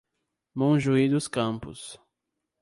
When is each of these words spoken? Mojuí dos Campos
Mojuí 0.55 1.05
dos 1.09 1.27
Campos 1.29 2.01